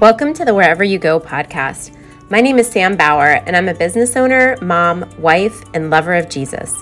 Welcome 0.00 0.32
to 0.32 0.46
the 0.46 0.54
Wherever 0.54 0.82
You 0.82 0.98
Go 0.98 1.20
podcast. 1.20 1.94
My 2.30 2.40
name 2.40 2.58
is 2.58 2.70
Sam 2.70 2.96
Bauer, 2.96 3.42
and 3.44 3.54
I'm 3.54 3.68
a 3.68 3.74
business 3.74 4.16
owner, 4.16 4.56
mom, 4.62 5.06
wife, 5.18 5.62
and 5.74 5.90
lover 5.90 6.14
of 6.14 6.30
Jesus. 6.30 6.74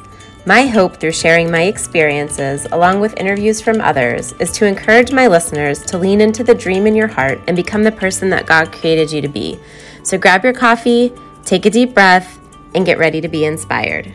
My 0.47 0.67
hope 0.67 0.99
through 0.99 1.11
sharing 1.11 1.51
my 1.51 1.63
experiences, 1.63 2.69
along 2.71 3.01
with 3.01 3.19
interviews 3.19 3.61
from 3.61 3.81
others, 3.81 4.35
is 4.35 4.53
to 4.53 4.67
encourage 4.67 5.11
my 5.11 5.27
listeners 5.27 5.83
to 5.87 5.99
lean 5.99 6.21
into 6.21 6.45
the 6.45 6.55
dream 6.55 6.87
in 6.87 6.95
your 6.95 7.09
heart 7.09 7.41
and 7.49 7.57
become 7.57 7.83
the 7.83 7.91
person 7.91 8.31
that 8.31 8.47
God 8.47 8.71
created 8.71 9.11
you 9.11 9.21
to 9.21 9.29
be. 9.29 9.59
So 10.05 10.17
grab 10.17 10.45
your 10.45 10.53
coffee, 10.53 11.13
take 11.45 11.67
a 11.67 11.71
deep 11.71 11.95
breath, 11.95 12.39
and 12.77 12.87
get 12.87 12.99
ready 12.99 13.21
to 13.21 13.27
be 13.27 13.45
inspired. 13.45 14.13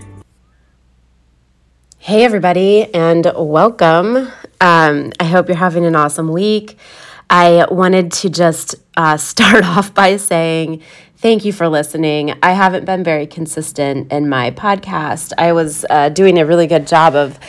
Hey, 1.98 2.24
everybody, 2.24 2.86
and 2.94 3.30
welcome. 3.36 4.30
Um, 4.62 5.12
I 5.20 5.26
hope 5.26 5.50
you're 5.50 5.58
having 5.58 5.84
an 5.84 5.98
awesome 5.98 6.32
week. 6.32 6.78
I 7.30 7.66
wanted 7.70 8.12
to 8.14 8.30
just 8.30 8.76
uh, 8.98 9.18
start 9.32 9.64
off 9.64 9.94
by 9.94 10.18
saying 10.18 10.82
thank 11.18 11.46
you 11.46 11.54
for 11.54 11.70
listening. 11.70 12.34
I 12.44 12.52
haven't 12.52 12.86
been 12.86 13.04
very 13.04 13.26
consistent 13.26 14.12
in 14.12 14.28
my 14.28 14.52
podcast. 14.52 15.32
I 15.38 15.54
was 15.54 15.86
uh, 15.90 16.10
doing 16.10 16.38
a 16.38 16.46
really 16.46 16.68
good 16.68 16.86
job 16.86 17.16
of 17.16 17.40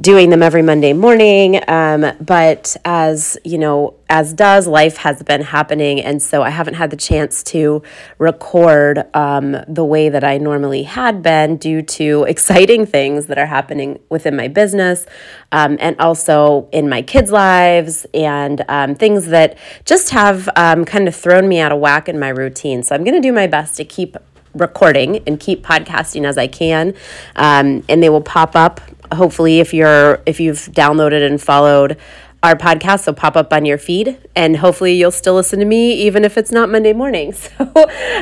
doing 0.00 0.30
them 0.30 0.42
every 0.42 0.62
Monday 0.62 0.92
morning. 0.92 1.60
Um, 1.68 2.12
but 2.20 2.76
as 2.84 3.38
you 3.44 3.58
know, 3.58 3.94
as 4.08 4.32
does 4.32 4.66
life 4.66 4.98
has 4.98 5.22
been 5.22 5.42
happening, 5.42 6.00
and 6.00 6.22
so 6.22 6.42
I 6.42 6.50
haven't 6.50 6.74
had 6.74 6.90
the 6.90 6.96
chance 6.96 7.42
to 7.44 7.82
record 8.18 9.04
um, 9.14 9.56
the 9.68 9.84
way 9.84 10.08
that 10.08 10.24
I 10.24 10.38
normally 10.38 10.82
had 10.82 11.22
been 11.22 11.56
due 11.56 11.82
to 11.82 12.24
exciting 12.28 12.86
things 12.86 13.26
that 13.26 13.38
are 13.38 13.46
happening 13.46 14.00
within 14.08 14.36
my 14.36 14.48
business 14.48 15.06
um, 15.52 15.76
and 15.80 15.98
also 15.98 16.68
in 16.72 16.88
my 16.88 17.02
kids' 17.02 17.30
lives 17.30 18.06
and 18.14 18.64
um, 18.68 18.94
things 18.94 19.26
that 19.26 19.56
just 19.84 20.10
have 20.10 20.48
um, 20.56 20.84
kind 20.84 21.08
of 21.08 21.14
thrown 21.14 21.48
me 21.48 21.60
out 21.60 21.72
of 21.72 21.78
whack 21.78 22.08
in 22.08 22.18
my 22.18 22.28
routine. 22.28 22.82
So 22.82 22.94
I'm 22.94 23.04
going 23.04 23.14
to 23.14 23.26
do 23.26 23.32
my 23.32 23.46
best 23.46 23.76
to 23.76 23.84
keep 23.84 24.16
recording 24.54 25.22
and 25.26 25.38
keep 25.38 25.64
podcasting 25.64 26.24
as 26.24 26.38
I 26.38 26.46
can. 26.46 26.94
Um, 27.36 27.84
and 27.88 28.02
they 28.02 28.08
will 28.08 28.20
pop 28.20 28.54
up 28.56 28.80
hopefully 29.12 29.60
if 29.60 29.74
you're 29.74 30.22
if 30.26 30.40
you've 30.40 30.58
downloaded 30.72 31.26
and 31.26 31.40
followed 31.40 31.98
our 32.42 32.54
podcast 32.54 33.06
will 33.06 33.14
pop 33.14 33.36
up 33.36 33.52
on 33.54 33.64
your 33.64 33.78
feed 33.78 34.18
and 34.36 34.58
hopefully 34.58 34.92
you'll 34.94 35.10
still 35.10 35.34
listen 35.34 35.58
to 35.58 35.64
me 35.64 35.94
even 35.94 36.24
if 36.24 36.36
it's 36.36 36.52
not 36.52 36.68
monday 36.70 36.92
morning. 36.92 37.32
So 37.58 37.64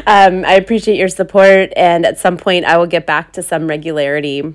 um, 0.06 0.44
i 0.44 0.54
appreciate 0.54 0.96
your 0.96 1.08
support 1.08 1.72
and 1.76 2.06
at 2.06 2.18
some 2.18 2.36
point 2.36 2.64
i 2.64 2.76
will 2.76 2.86
get 2.86 3.06
back 3.06 3.32
to 3.34 3.42
some 3.42 3.66
regularity. 3.66 4.54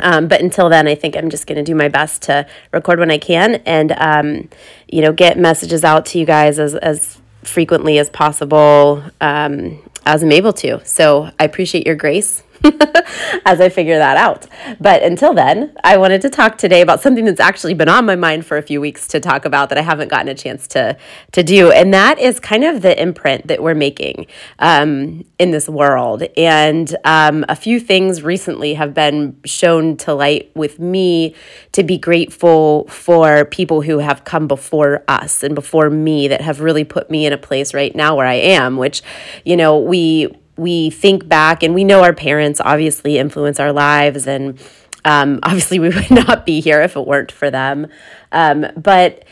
Um, 0.00 0.28
but 0.28 0.40
until 0.40 0.68
then, 0.68 0.86
I 0.86 0.94
think 0.94 1.16
I'm 1.16 1.28
just 1.28 1.48
going 1.48 1.56
to 1.56 1.64
do 1.64 1.74
my 1.74 1.88
best 1.88 2.22
to 2.22 2.46
record 2.72 3.00
when 3.00 3.10
I 3.10 3.18
can 3.18 3.56
and, 3.66 3.90
um, 3.92 4.48
you 4.86 5.02
know, 5.02 5.12
get 5.12 5.36
messages 5.36 5.82
out 5.82 6.06
to 6.06 6.20
you 6.20 6.24
guys 6.24 6.60
as, 6.60 6.76
as 6.76 7.20
frequently 7.42 7.98
as 7.98 8.08
possible 8.10 9.02
um, 9.20 9.82
as 10.06 10.22
I'm 10.22 10.30
able 10.30 10.52
to. 10.52 10.84
So 10.84 11.30
I 11.40 11.44
appreciate 11.44 11.84
your 11.84 11.96
grace 11.96 12.44
as 13.44 13.60
I 13.60 13.68
figure 13.68 13.98
that 13.98 14.16
out. 14.16 14.46
But 14.80 15.02
until 15.02 15.34
then, 15.34 15.74
I 15.84 15.96
wanted 15.96 16.20
to 16.22 16.30
talk 16.30 16.58
today 16.58 16.80
about 16.80 17.00
something 17.00 17.24
that's 17.24 17.40
actually 17.40 17.74
been 17.74 17.88
on 17.88 18.04
my 18.04 18.16
mind 18.16 18.46
for 18.46 18.56
a 18.56 18.62
few 18.62 18.80
weeks 18.80 19.06
to 19.08 19.20
talk 19.20 19.44
about 19.44 19.68
that 19.68 19.78
I 19.78 19.82
haven't 19.82 20.08
gotten 20.08 20.28
a 20.28 20.34
chance 20.34 20.66
to 20.68 20.96
to 21.32 21.42
do, 21.42 21.70
and 21.70 21.92
that 21.94 22.18
is 22.18 22.40
kind 22.40 22.64
of 22.64 22.82
the 22.82 23.00
imprint 23.00 23.46
that 23.46 23.62
we're 23.62 23.74
making 23.74 24.26
um, 24.58 25.24
in 25.38 25.50
this 25.50 25.68
world. 25.68 26.22
And 26.36 26.96
um, 27.04 27.44
a 27.48 27.56
few 27.56 27.80
things 27.80 28.22
recently 28.22 28.74
have 28.74 28.94
been 28.94 29.38
shown 29.44 29.96
to 29.98 30.14
light 30.14 30.50
with 30.54 30.78
me 30.78 31.34
to 31.72 31.82
be 31.82 31.98
grateful 31.98 32.86
for 32.88 33.44
people 33.44 33.82
who 33.82 33.98
have 33.98 34.24
come 34.24 34.48
before 34.48 35.04
us 35.08 35.42
and 35.42 35.54
before 35.54 35.90
me 35.90 36.28
that 36.28 36.40
have 36.40 36.60
really 36.60 36.84
put 36.84 37.10
me 37.10 37.26
in 37.26 37.32
a 37.32 37.38
place 37.38 37.72
right 37.74 37.94
now 37.94 38.16
where 38.16 38.26
I 38.26 38.34
am, 38.34 38.76
which 38.76 39.02
you 39.44 39.56
know 39.56 39.78
we 39.78 40.28
we 40.58 40.90
think 40.90 41.28
back 41.28 41.62
and 41.62 41.74
we 41.74 41.84
know 41.84 42.02
our 42.02 42.12
parents 42.12 42.60
obviously 42.64 43.18
influence 43.18 43.60
our 43.60 43.72
lives 43.72 44.26
and 44.26 44.60
um, 45.04 45.40
obviously 45.42 45.78
we 45.78 45.88
would 45.88 46.10
not 46.10 46.44
be 46.44 46.60
here 46.60 46.80
if 46.82 46.96
it 46.96 47.06
weren't 47.06 47.32
for 47.32 47.50
them. 47.50 47.86
Um, 48.32 48.66
but 48.76 49.24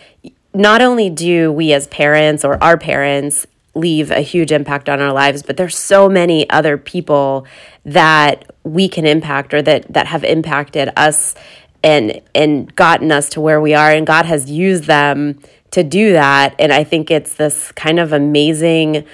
not 0.55 0.81
only 0.81 1.11
do 1.11 1.53
we 1.53 1.73
as 1.73 1.87
parents 1.89 2.45
or 2.45 2.63
our 2.63 2.79
parents 2.79 3.47
leave 3.75 4.11
a 4.11 4.21
huge 4.21 4.53
impact 4.53 4.89
on 4.89 5.03
our 5.03 5.13
lives 5.13 5.43
but 5.43 5.59
there's 5.59 5.77
so 5.77 6.09
many 6.09 6.49
other 6.49 6.79
people 6.79 7.47
that 7.85 8.51
we 8.63 8.89
can 8.89 9.05
impact 9.05 9.53
or 9.53 9.61
that 9.61 9.93
that 9.93 10.07
have 10.07 10.25
impacted 10.25 10.91
us 10.97 11.35
and 11.83 12.23
and 12.35 12.75
gotten 12.75 13.13
us 13.13 13.29
to 13.29 13.39
where 13.39 13.61
we 13.61 13.75
are 13.75 13.91
and 13.91 14.07
God 14.07 14.25
has 14.25 14.51
used 14.51 14.85
them 14.85 15.39
to 15.77 15.85
do 15.85 16.13
that. 16.13 16.55
And 16.59 16.73
I 16.73 16.85
think 16.85 17.11
it's 17.11 17.35
this 17.35 17.71
kind 17.73 17.99
of 17.99 18.13
amazing 18.13 19.05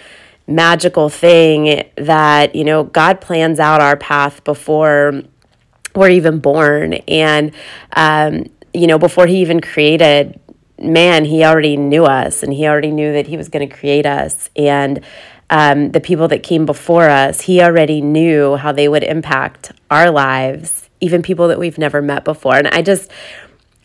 magical 0.46 1.08
thing 1.08 1.84
that, 1.96 2.54
you 2.54 2.64
know, 2.64 2.84
God 2.84 3.20
plans 3.20 3.60
out 3.60 3.80
our 3.80 3.96
path 3.96 4.42
before 4.44 5.22
we're 5.94 6.10
even 6.10 6.38
born. 6.38 6.94
And, 7.08 7.52
um, 7.94 8.46
you 8.74 8.86
know, 8.86 8.98
before 8.98 9.26
He 9.26 9.40
even 9.40 9.60
created 9.60 10.38
man, 10.78 11.24
He 11.24 11.44
already 11.44 11.76
knew 11.76 12.04
us 12.04 12.42
and 12.42 12.52
He 12.52 12.66
already 12.66 12.90
knew 12.90 13.12
that 13.12 13.26
He 13.26 13.36
was 13.36 13.48
going 13.48 13.68
to 13.68 13.74
create 13.74 14.06
us. 14.06 14.50
And, 14.56 15.04
um, 15.52 15.90
the 15.90 16.00
people 16.00 16.28
that 16.28 16.42
came 16.42 16.64
before 16.64 17.10
us, 17.10 17.42
he 17.42 17.60
already 17.60 18.00
knew 18.00 18.56
how 18.56 18.72
they 18.72 18.88
would 18.88 19.02
impact 19.02 19.70
our 19.90 20.10
lives, 20.10 20.88
even 20.98 21.20
people 21.20 21.48
that 21.48 21.58
we've 21.58 21.76
never 21.76 22.00
met 22.00 22.24
before. 22.24 22.56
And 22.56 22.68
I 22.68 22.80
just, 22.80 23.10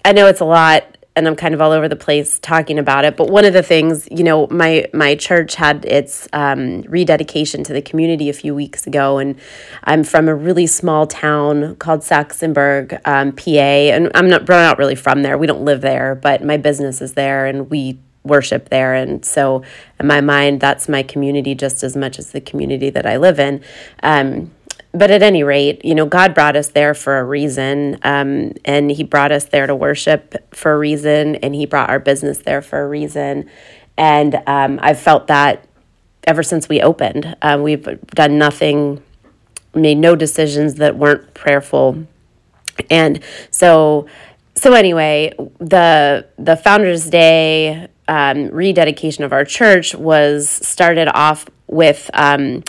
I 0.06 0.14
know 0.14 0.28
it's 0.28 0.40
a 0.40 0.46
lot 0.46 0.97
and 1.18 1.28
I'm 1.28 1.36
kind 1.36 1.56
of 1.56 1.62
all 1.62 1.72
over 1.72 1.90
the 1.90 1.96
place 1.96 2.38
talking 2.38 2.78
about 2.78 3.04
it. 3.04 3.18
But 3.18 3.32
one 3.32 3.44
of 3.44 3.52
the 3.52 3.64
things, 3.64 4.08
you 4.12 4.24
know, 4.24 4.48
my 4.48 4.88
my 4.94 5.16
church 5.16 5.56
had 5.56 5.84
its 5.86 6.28
um, 6.32 6.84
rededication 6.84 7.64
to 7.64 7.74
the 7.74 7.82
community 7.82 8.30
a 8.30 8.34
few 8.34 8.54
weeks 8.54 8.86
ago, 8.86 9.18
and 9.18 9.36
I'm 9.84 10.04
from 10.04 10.28
a 10.28 10.36
really 10.36 10.68
small 10.68 11.08
town 11.08 11.76
called 11.78 12.02
Saxonburg, 12.02 13.02
um, 13.06 13.32
PA, 13.32 13.50
and 13.50 14.12
I'm 14.14 14.30
not, 14.30 14.42
I'm 14.42 14.48
not 14.48 14.78
really 14.78 14.96
from 14.96 15.24
there. 15.24 15.40
We 15.40 15.48
don't 15.48 15.66
live 15.66 15.82
there, 15.82 16.14
but 16.14 16.44
my 16.44 16.58
business 16.58 17.02
is 17.02 17.14
there, 17.14 17.48
and 17.48 17.68
we 17.72 18.00
worship 18.24 18.70
there. 18.70 18.94
And 18.94 19.26
so, 19.26 19.64
in 20.00 20.06
my 20.06 20.22
mind, 20.22 20.62
that's 20.62 20.88
my 20.88 21.02
community 21.02 21.56
just 21.56 21.84
as 21.84 21.98
much 21.98 22.20
as 22.20 22.32
the 22.32 22.42
community 22.42 22.92
that 22.92 23.08
I 23.08 23.18
live 23.18 23.40
in. 23.40 23.64
Um, 24.04 24.52
but 24.98 25.12
at 25.12 25.22
any 25.22 25.44
rate, 25.44 25.84
you 25.86 25.96
know, 25.96 26.06
God 26.06 26.34
brought 26.34 26.56
us 26.56 26.70
there 26.70 26.94
for 26.94 27.20
a 27.20 27.24
reason, 27.24 27.98
um, 28.04 28.54
and 28.66 28.92
He 28.92 29.04
brought 29.04 29.32
us 29.32 29.46
there 29.46 29.68
to 29.68 29.76
worship 29.76 30.36
for 30.54 30.74
a 30.74 30.78
reason, 30.78 31.36
and 31.38 31.54
He 31.56 31.66
brought 31.66 31.90
our 31.90 32.00
business 32.00 32.40
there 32.40 32.62
for 32.62 32.82
a 32.82 32.88
reason. 32.88 33.50
And 33.98 34.36
um, 34.48 34.80
I've 34.82 35.00
felt 35.00 35.28
that 35.28 35.68
ever 36.26 36.44
since 36.44 36.68
we 36.70 36.82
opened. 36.82 37.36
Uh, 37.42 37.60
we've 37.62 37.84
done 38.08 38.38
nothing, 38.38 39.02
made 39.74 39.98
no 39.98 40.16
decisions 40.16 40.76
that 40.76 40.98
weren't 40.98 41.34
prayerful, 41.34 42.06
and 42.90 43.22
so. 43.52 44.08
So 44.56 44.74
anyway, 44.74 45.34
the 45.60 46.28
the 46.40 46.56
Founders 46.58 47.12
Day 47.12 47.90
um, 48.08 48.48
rededication 48.48 49.24
of 49.24 49.32
our 49.32 49.46
church 49.46 49.94
was 49.94 50.50
started 50.50 51.08
off 51.16 51.48
with 51.68 52.10
um, 52.14 52.64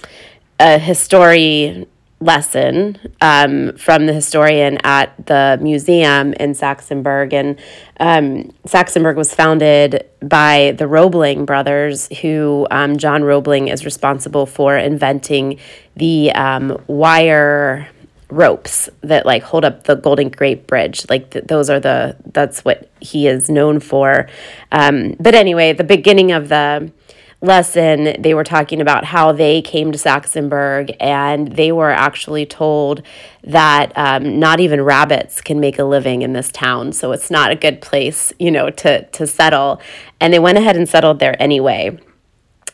a 0.61 0.79
history 0.79 1.87
lesson 2.21 2.99
um, 3.21 3.77
from 3.77 4.07
the 4.07 4.13
historian 4.13 4.79
at 4.83 5.27
the 5.27 5.59
museum 5.61 6.33
in 6.35 6.53
Saxonburg. 6.53 7.33
And 7.33 7.59
um, 8.01 8.53
Saxonburg 8.67 9.17
was 9.17 9.35
founded 9.35 10.07
by 10.21 10.75
the 10.77 10.87
Roebling 10.87 11.45
brothers, 11.45 12.09
who 12.21 12.67
um, 12.71 12.97
John 12.97 13.23
Roebling 13.23 13.69
is 13.69 13.85
responsible 13.85 14.47
for 14.47 14.77
inventing 14.77 15.59
the 15.97 16.33
um, 16.33 16.83
wire 16.87 17.89
ropes 18.31 18.91
that 19.01 19.25
like 19.25 19.43
hold 19.43 19.65
up 19.65 19.85
the 19.85 19.95
golden 19.95 20.29
gate 20.29 20.67
bridge 20.67 21.09
like 21.09 21.31
th- 21.31 21.47
those 21.47 21.71
are 21.71 21.81
the 21.81 22.15
that's 22.27 22.63
what 22.63 22.91
he 23.01 23.27
is 23.27 23.49
known 23.49 23.81
for 23.81 24.29
um, 24.71 25.17
but 25.19 25.35
anyway 25.35 25.73
the 25.73 25.83
beginning 25.83 26.31
of 26.31 26.51
the 26.51 26.93
lesson, 27.41 28.21
they 28.21 28.35
were 28.35 28.45
talking 28.45 28.81
about 28.81 29.05
how 29.05 29.31
they 29.31 29.63
came 29.63 29.93
to 29.93 29.99
Saxonburg 29.99 30.97
and 30.99 31.53
they 31.53 31.71
were 31.71 31.91
actually 31.91 32.45
told 32.45 33.03
that 33.45 33.93
um, 33.97 34.41
not 34.41 34.59
even 34.59 34.83
rabbits 34.83 35.41
can 35.41 35.61
make 35.61 35.79
a 35.79 35.85
living 35.85 36.23
in 36.23 36.33
this 36.33 36.51
town. 36.51 36.93
So 36.93 37.13
it's 37.13 37.31
not 37.31 37.53
a 37.53 37.57
good 37.57 37.81
place, 37.81 38.33
you 38.39 38.51
know, 38.51 38.71
to, 38.71 39.05
to 39.05 39.27
settle. 39.27 39.81
And 40.21 40.33
they 40.33 40.41
went 40.41 40.59
ahead 40.59 40.77
and 40.77 40.89
settled 40.89 41.21
there 41.21 41.41
anyway. 41.41 41.99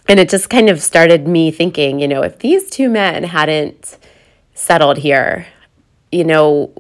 And 0.08 0.18
it 0.18 0.30
just 0.30 0.48
kind 0.48 0.70
of 0.70 0.82
started 0.82 1.28
me 1.28 1.50
thinking, 1.50 1.98
you 1.98 2.08
know, 2.08 2.22
if 2.22 2.38
these 2.38 2.70
two 2.70 2.88
men 2.88 3.24
hadn't 3.24 3.98
settled 4.54 4.98
here, 4.98 5.46
you 6.10 6.24
know, 6.24 6.72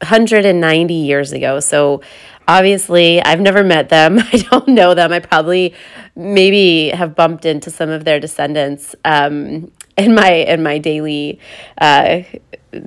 190 0.00 0.92
years 0.92 1.32
ago. 1.32 1.60
So 1.60 2.02
obviously 2.48 3.22
i've 3.22 3.40
never 3.40 3.62
met 3.64 3.88
them. 3.88 4.18
I 4.32 4.38
don't 4.50 4.68
know 4.68 4.94
them. 4.94 5.12
I 5.12 5.18
probably 5.18 5.74
maybe 6.14 6.88
have 6.88 7.14
bumped 7.14 7.44
into 7.44 7.70
some 7.70 7.90
of 7.90 8.04
their 8.04 8.18
descendants 8.18 8.94
um, 9.04 9.70
in 9.96 10.14
my 10.14 10.30
in 10.30 10.62
my 10.62 10.78
daily 10.78 11.38
uh, 11.78 12.22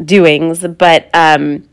doings. 0.03 0.65
But 0.65 1.09
um, 1.13 1.67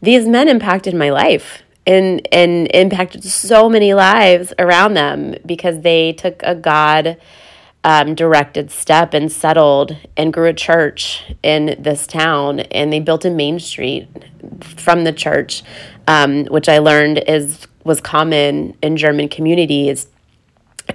these 0.00 0.26
men 0.26 0.48
impacted 0.48 0.94
my 0.94 1.10
life 1.10 1.62
and 1.86 2.26
and 2.32 2.68
impacted 2.74 3.24
so 3.24 3.68
many 3.68 3.94
lives 3.94 4.52
around 4.58 4.94
them 4.94 5.34
because 5.46 5.80
they 5.80 6.12
took 6.12 6.42
a 6.42 6.54
God 6.54 7.16
um, 7.82 8.14
directed 8.14 8.70
step 8.70 9.14
and 9.14 9.32
settled 9.32 9.96
and 10.16 10.32
grew 10.32 10.48
a 10.48 10.52
church 10.52 11.24
in 11.42 11.76
this 11.78 12.06
town 12.06 12.60
and 12.60 12.92
they 12.92 13.00
built 13.00 13.24
a 13.24 13.30
main 13.30 13.58
street 13.58 14.08
from 14.76 15.04
the 15.04 15.12
church 15.12 15.62
um, 16.06 16.44
which 16.46 16.68
I 16.68 16.78
learned 16.78 17.22
is 17.26 17.66
was 17.84 18.00
common 18.00 18.76
in 18.82 18.96
German 18.96 19.28
communities 19.28 20.08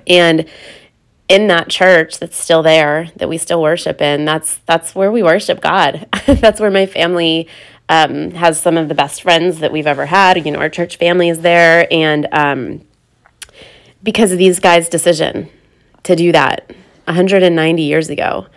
and 0.06 0.46
in 1.28 1.48
that 1.48 1.70
church 1.70 2.20
that's 2.20 2.38
still 2.38 2.62
there 2.62 3.10
that 3.16 3.28
we 3.28 3.40
still 3.40 3.62
worship 3.62 4.00
in 4.00 4.26
that's 4.26 4.58
that's 4.68 4.94
where 4.94 5.12
we 5.12 5.24
worship 5.24 5.62
God 5.62 6.08
that's 6.28 6.60
where 6.60 6.70
my 6.70 6.86
family 6.86 7.48
um, 7.90 8.32
has 8.32 8.60
some 8.60 8.78
of 8.78 8.90
the 8.90 8.96
best 8.96 9.22
friends 9.22 9.60
that 9.60 9.72
we've 9.72 9.88
ever 9.88 10.06
had. 10.06 10.44
You 10.46 10.52
know, 10.52 10.60
our 10.60 10.70
church 10.70 10.98
family 10.98 11.30
is 11.30 11.42
there. 11.42 11.88
And 11.92 12.28
um, 12.32 12.82
because 14.04 14.32
of 14.32 14.38
these 14.38 14.60
guys' 14.60 14.90
decision 14.90 15.50
to 16.06 16.16
do 16.16 16.32
that 16.32 16.74
190 17.06 17.84
years 17.84 18.10
ago, 18.10 18.48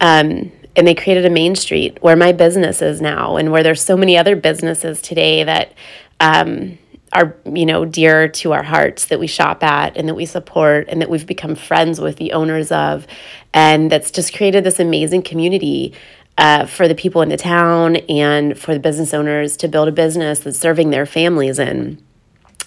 um, 0.00 0.52
and 0.76 0.86
they 0.86 0.94
created 0.94 1.26
a 1.26 1.30
main 1.30 1.56
street 1.56 1.98
where 2.02 2.16
my 2.16 2.32
business 2.32 2.80
is 2.80 3.00
now, 3.00 3.36
and 3.36 3.50
where 3.50 3.62
there's 3.62 3.82
so 3.82 3.96
many 3.96 4.16
other 4.16 4.36
businesses 4.36 5.02
today 5.02 5.42
that 5.42 5.74
um, 6.20 6.78
are 7.12 7.36
you 7.44 7.66
know 7.66 7.84
dear 7.84 8.28
to 8.28 8.52
our 8.52 8.62
hearts 8.62 9.06
that 9.06 9.18
we 9.18 9.26
shop 9.26 9.64
at 9.64 9.96
and 9.96 10.08
that 10.08 10.14
we 10.14 10.26
support 10.26 10.86
and 10.88 11.00
that 11.00 11.10
we've 11.10 11.26
become 11.26 11.56
friends 11.56 12.00
with 12.00 12.16
the 12.16 12.32
owners 12.32 12.70
of 12.70 13.06
and 13.52 13.90
that's 13.90 14.10
just 14.12 14.34
created 14.34 14.62
this 14.62 14.78
amazing 14.78 15.22
community 15.22 15.92
uh, 16.38 16.66
for 16.66 16.88
the 16.88 16.94
people 16.94 17.20
in 17.20 17.28
the 17.28 17.36
town 17.36 17.96
and 17.96 18.58
for 18.58 18.72
the 18.72 18.80
business 18.80 19.12
owners 19.12 19.56
to 19.58 19.68
build 19.68 19.88
a 19.88 19.92
business 19.92 20.40
that's 20.40 20.58
serving 20.58 20.90
their 20.90 21.04
families 21.04 21.58
in. 21.58 22.02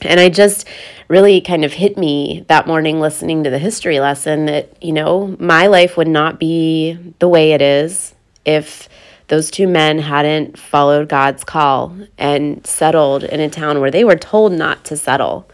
And 0.06 0.20
I 0.20 0.30
just 0.30 0.68
really 1.08 1.42
kind 1.42 1.66
of 1.66 1.74
hit 1.74 1.98
me 1.98 2.46
that 2.48 2.68
morning 2.68 3.00
listening 3.00 3.44
to 3.44 3.50
the 3.50 3.60
history 3.60 4.00
lesson 4.00 4.46
that, 4.46 4.82
you 4.84 4.94
know, 4.94 5.36
my 5.40 5.68
life 5.68 5.98
would 5.98 6.08
not 6.08 6.40
be 6.40 6.98
the 7.20 7.28
way 7.28 7.52
it 7.52 7.62
is 7.62 8.16
if 8.46 8.90
those 9.28 9.50
two 9.50 9.68
men 9.68 10.00
hadn't 10.00 10.60
followed 10.60 11.10
God's 11.10 11.44
call 11.44 11.96
and 12.18 12.66
settled 12.66 13.24
in 13.24 13.40
a 13.40 13.50
town 13.50 13.80
where 13.80 13.92
they 13.92 14.04
were 14.04 14.16
told 14.16 14.52
not 14.52 14.84
to 14.86 14.98
settle. 14.98 15.50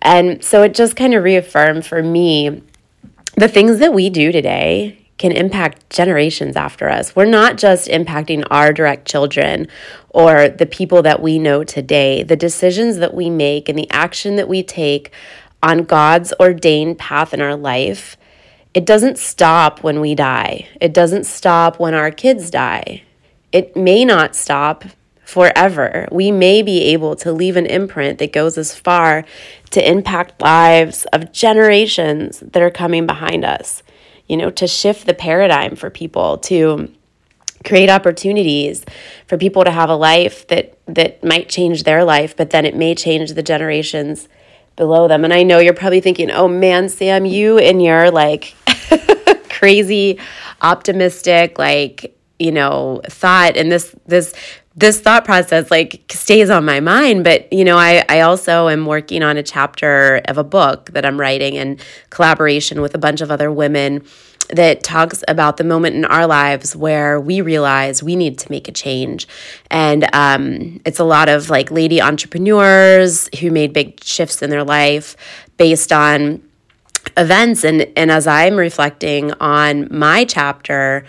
And 0.00 0.42
so 0.42 0.62
it 0.62 0.74
just 0.74 0.96
kind 0.96 1.14
of 1.14 1.24
reaffirmed 1.24 1.86
for 1.86 2.02
me 2.02 2.62
the 3.36 3.48
things 3.48 3.78
that 3.78 3.94
we 3.94 4.10
do 4.10 4.32
today 4.32 5.01
can 5.22 5.30
impact 5.30 5.88
generations 5.88 6.56
after 6.56 6.88
us. 6.88 7.14
We're 7.14 7.26
not 7.26 7.56
just 7.56 7.86
impacting 7.86 8.44
our 8.50 8.72
direct 8.72 9.06
children 9.06 9.68
or 10.08 10.48
the 10.48 10.66
people 10.66 11.00
that 11.02 11.22
we 11.22 11.38
know 11.38 11.62
today. 11.62 12.24
The 12.24 12.34
decisions 12.34 12.96
that 12.96 13.14
we 13.14 13.30
make 13.30 13.68
and 13.68 13.78
the 13.78 13.88
action 13.92 14.34
that 14.34 14.48
we 14.48 14.64
take 14.64 15.12
on 15.62 15.84
God's 15.84 16.34
ordained 16.40 16.98
path 16.98 17.32
in 17.32 17.40
our 17.40 17.54
life, 17.54 18.16
it 18.74 18.84
doesn't 18.84 19.16
stop 19.16 19.84
when 19.84 20.00
we 20.00 20.16
die. 20.16 20.66
It 20.80 20.92
doesn't 20.92 21.22
stop 21.22 21.78
when 21.78 21.94
our 21.94 22.10
kids 22.10 22.50
die. 22.50 23.04
It 23.52 23.76
may 23.76 24.04
not 24.04 24.34
stop 24.34 24.82
forever. 25.24 26.08
We 26.10 26.32
may 26.32 26.62
be 26.62 26.82
able 26.86 27.14
to 27.16 27.30
leave 27.30 27.56
an 27.56 27.66
imprint 27.66 28.18
that 28.18 28.32
goes 28.32 28.58
as 28.58 28.74
far 28.74 29.24
to 29.70 29.88
impact 29.88 30.42
lives 30.42 31.04
of 31.12 31.30
generations 31.30 32.40
that 32.40 32.60
are 32.60 32.72
coming 32.72 33.06
behind 33.06 33.44
us 33.44 33.81
you 34.32 34.38
know, 34.38 34.48
to 34.48 34.66
shift 34.66 35.04
the 35.04 35.12
paradigm 35.12 35.76
for 35.76 35.90
people, 35.90 36.38
to 36.38 36.90
create 37.66 37.90
opportunities 37.90 38.82
for 39.26 39.36
people 39.36 39.62
to 39.62 39.70
have 39.70 39.90
a 39.90 39.94
life 39.94 40.46
that 40.46 40.78
that 40.86 41.22
might 41.22 41.50
change 41.50 41.82
their 41.82 42.02
life, 42.02 42.34
but 42.34 42.48
then 42.48 42.64
it 42.64 42.74
may 42.74 42.94
change 42.94 43.34
the 43.34 43.42
generations 43.42 44.30
below 44.74 45.06
them. 45.06 45.22
And 45.22 45.34
I 45.34 45.42
know 45.42 45.58
you're 45.58 45.74
probably 45.74 46.00
thinking, 46.00 46.30
"Oh 46.30 46.48
man, 46.48 46.88
Sam, 46.88 47.26
you 47.26 47.58
and 47.58 47.82
your 47.82 48.10
like 48.10 48.54
crazy 49.50 50.18
optimistic 50.62 51.58
like, 51.58 52.16
you 52.38 52.52
know, 52.52 53.02
thought 53.10 53.58
and 53.58 53.70
this 53.70 53.94
this 54.06 54.32
this 54.74 55.00
thought 55.00 55.24
process 55.24 55.70
like 55.70 56.04
stays 56.10 56.50
on 56.50 56.64
my 56.64 56.80
mind. 56.80 57.24
But 57.24 57.52
you 57.52 57.64
know 57.64 57.78
I, 57.78 58.04
I 58.08 58.20
also 58.20 58.68
am 58.68 58.86
working 58.86 59.22
on 59.22 59.36
a 59.36 59.42
chapter 59.42 60.20
of 60.26 60.38
a 60.38 60.44
book 60.44 60.90
that 60.92 61.04
i'm 61.04 61.18
writing 61.18 61.54
in 61.54 61.78
collaboration 62.10 62.80
with 62.80 62.94
a 62.94 62.98
bunch 62.98 63.20
of 63.20 63.30
other 63.30 63.50
women 63.50 64.02
that 64.50 64.82
talks 64.82 65.24
about 65.28 65.56
the 65.56 65.64
moment 65.64 65.96
in 65.96 66.04
our 66.04 66.26
lives 66.26 66.76
where 66.76 67.18
we 67.20 67.40
realize 67.40 68.02
we 68.02 68.16
need 68.16 68.38
to 68.38 68.50
make 68.50 68.68
a 68.68 68.72
change. 68.72 69.26
And 69.70 70.06
um, 70.14 70.80
it's 70.84 70.98
a 70.98 71.04
lot 71.04 71.28
of 71.28 71.48
like 71.48 71.70
lady 71.70 72.02
entrepreneurs 72.02 73.30
who 73.40 73.50
made 73.50 73.72
big 73.72 74.02
shifts 74.02 74.42
in 74.42 74.50
their 74.50 74.64
life 74.64 75.16
based 75.56 75.92
on 75.92 76.42
events. 77.16 77.64
And 77.64 77.82
and 77.96 78.10
as 78.10 78.26
i'm 78.26 78.56
reflecting 78.56 79.32
on 79.34 79.88
my 79.90 80.24
chapter 80.24 81.04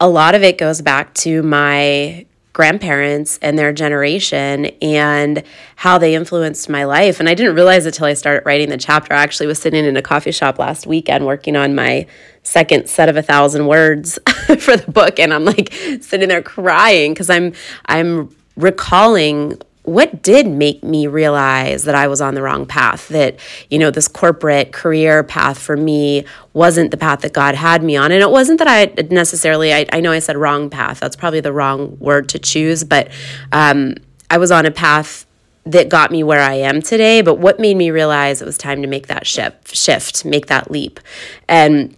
a 0.00 0.08
lot 0.08 0.34
of 0.34 0.42
it 0.42 0.58
goes 0.58 0.82
back 0.82 1.14
to 1.14 1.42
my 1.42 2.26
grandparents 2.56 3.38
and 3.42 3.58
their 3.58 3.70
generation 3.70 4.64
and 4.80 5.42
how 5.76 5.98
they 5.98 6.14
influenced 6.14 6.70
my 6.70 6.84
life. 6.84 7.20
And 7.20 7.28
I 7.28 7.34
didn't 7.34 7.54
realize 7.54 7.84
it 7.84 7.92
till 7.92 8.06
I 8.06 8.14
started 8.14 8.46
writing 8.46 8.70
the 8.70 8.78
chapter. 8.78 9.12
I 9.12 9.22
actually 9.22 9.46
was 9.46 9.58
sitting 9.58 9.84
in 9.84 9.94
a 9.94 10.00
coffee 10.00 10.32
shop 10.32 10.58
last 10.58 10.86
weekend 10.86 11.26
working 11.26 11.54
on 11.54 11.74
my 11.74 12.06
second 12.44 12.88
set 12.88 13.10
of 13.10 13.16
a 13.18 13.20
thousand 13.20 13.66
words 13.66 14.18
for 14.58 14.74
the 14.74 14.90
book 14.90 15.18
and 15.18 15.34
I'm 15.34 15.44
like 15.44 15.70
sitting 16.00 16.30
there 16.30 16.40
crying 16.40 17.12
because 17.12 17.28
I'm 17.28 17.52
I'm 17.84 18.34
recalling 18.56 19.60
what 19.86 20.20
did 20.20 20.46
make 20.46 20.82
me 20.82 21.06
realize 21.06 21.84
that 21.84 21.94
I 21.94 22.08
was 22.08 22.20
on 22.20 22.34
the 22.34 22.42
wrong 22.42 22.66
path, 22.66 23.08
that, 23.08 23.38
you 23.70 23.78
know, 23.78 23.90
this 23.90 24.08
corporate 24.08 24.72
career 24.72 25.22
path 25.22 25.58
for 25.58 25.76
me 25.76 26.24
wasn't 26.52 26.90
the 26.90 26.96
path 26.96 27.20
that 27.20 27.32
God 27.32 27.54
had 27.54 27.82
me 27.84 27.96
on. 27.96 28.10
And 28.10 28.20
it 28.20 28.30
wasn't 28.30 28.58
that 28.58 28.68
I 28.68 28.86
necessarily, 29.02 29.72
I, 29.72 29.86
I 29.92 30.00
know 30.00 30.10
I 30.10 30.18
said 30.18 30.36
wrong 30.36 30.70
path, 30.70 30.98
that's 30.98 31.14
probably 31.14 31.40
the 31.40 31.52
wrong 31.52 31.96
word 32.00 32.28
to 32.30 32.38
choose, 32.38 32.82
but 32.82 33.10
um, 33.52 33.94
I 34.28 34.38
was 34.38 34.50
on 34.50 34.66
a 34.66 34.72
path 34.72 35.24
that 35.64 35.88
got 35.88 36.10
me 36.10 36.22
where 36.22 36.42
I 36.42 36.54
am 36.54 36.82
today. 36.82 37.22
But 37.22 37.36
what 37.36 37.60
made 37.60 37.76
me 37.76 37.90
realize 37.90 38.42
it 38.42 38.44
was 38.44 38.58
time 38.58 38.82
to 38.82 38.88
make 38.88 39.06
that 39.06 39.26
shift, 39.26 39.74
shift, 39.74 40.24
make 40.24 40.46
that 40.46 40.70
leap. 40.70 41.00
And 41.48 41.96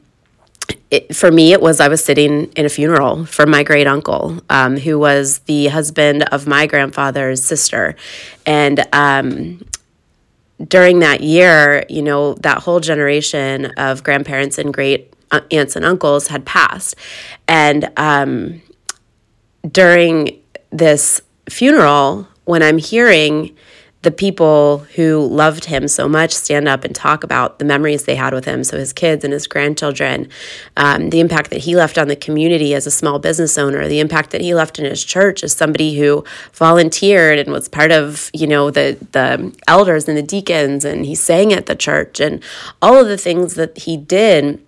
it, 0.90 1.14
for 1.14 1.30
me, 1.30 1.52
it 1.52 1.60
was 1.60 1.80
I 1.80 1.88
was 1.88 2.02
sitting 2.02 2.50
in 2.52 2.64
a 2.64 2.68
funeral 2.68 3.26
for 3.26 3.46
my 3.46 3.62
great 3.62 3.86
uncle, 3.86 4.40
um, 4.48 4.76
who 4.76 4.98
was 4.98 5.40
the 5.40 5.66
husband 5.66 6.22
of 6.24 6.46
my 6.46 6.66
grandfather's 6.66 7.42
sister. 7.42 7.94
And 8.46 8.86
um, 8.92 9.64
during 10.66 11.00
that 11.00 11.20
year, 11.20 11.84
you 11.88 12.02
know, 12.02 12.34
that 12.34 12.58
whole 12.58 12.80
generation 12.80 13.66
of 13.76 14.02
grandparents 14.02 14.58
and 14.58 14.72
great 14.72 15.12
uh, 15.30 15.40
aunts 15.50 15.76
and 15.76 15.84
uncles 15.84 16.28
had 16.28 16.44
passed. 16.46 16.96
And 17.46 17.90
um, 17.96 18.62
during 19.70 20.40
this 20.70 21.20
funeral, 21.48 22.26
when 22.44 22.62
I'm 22.62 22.78
hearing, 22.78 23.54
the 24.02 24.10
people 24.12 24.78
who 24.94 25.26
loved 25.26 25.64
him 25.64 25.88
so 25.88 26.08
much 26.08 26.32
stand 26.32 26.68
up 26.68 26.84
and 26.84 26.94
talk 26.94 27.24
about 27.24 27.58
the 27.58 27.64
memories 27.64 28.04
they 28.04 28.14
had 28.14 28.32
with 28.32 28.44
him. 28.44 28.62
So, 28.62 28.78
his 28.78 28.92
kids 28.92 29.24
and 29.24 29.32
his 29.32 29.48
grandchildren, 29.48 30.28
um, 30.76 31.10
the 31.10 31.18
impact 31.18 31.50
that 31.50 31.60
he 31.60 31.74
left 31.74 31.98
on 31.98 32.06
the 32.06 32.14
community 32.14 32.74
as 32.74 32.86
a 32.86 32.92
small 32.92 33.18
business 33.18 33.58
owner, 33.58 33.88
the 33.88 33.98
impact 33.98 34.30
that 34.30 34.40
he 34.40 34.54
left 34.54 34.78
in 34.78 34.84
his 34.84 35.02
church 35.02 35.42
as 35.42 35.52
somebody 35.52 35.98
who 35.98 36.24
volunteered 36.52 37.40
and 37.40 37.50
was 37.50 37.68
part 37.68 37.90
of, 37.90 38.30
you 38.32 38.46
know, 38.46 38.70
the, 38.70 38.96
the 39.12 39.52
elders 39.66 40.06
and 40.06 40.16
the 40.16 40.22
deacons, 40.22 40.84
and 40.84 41.04
he 41.04 41.16
sang 41.16 41.52
at 41.52 41.66
the 41.66 41.74
church, 41.74 42.20
and 42.20 42.42
all 42.80 42.96
of 42.96 43.08
the 43.08 43.18
things 43.18 43.54
that 43.54 43.78
he 43.78 43.96
did. 43.96 44.62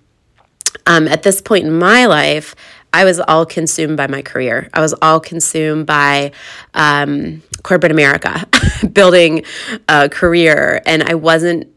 Um, 0.87 1.09
at 1.09 1.25
this 1.25 1.43
point 1.43 1.67
in 1.67 1.79
my 1.79 2.07
life, 2.07 2.55
I 2.93 3.05
was 3.05 3.21
all 3.21 3.47
consumed 3.47 3.97
by 3.97 4.07
my 4.07 4.23
career. 4.23 4.69
I 4.73 4.81
was 4.81 4.95
all 4.95 5.21
consumed 5.21 5.87
by 5.87 6.33
um, 6.75 7.43
corporate 7.63 7.93
America, 7.93 8.47
building 8.93 9.45
a 9.89 10.09
career, 10.09 10.83
and 10.87 11.03
I 11.03 11.15
wasn't 11.15 11.69